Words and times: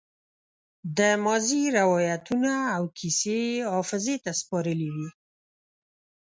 د 0.97 0.99
ماضي 1.25 1.61
روايتونه 1.79 2.51
او 2.75 2.83
کيسې 2.97 3.37
يې 3.55 3.67
حافظې 3.73 4.15
ته 4.23 4.31
سپارلې 4.39 4.89
وي. 4.95 5.09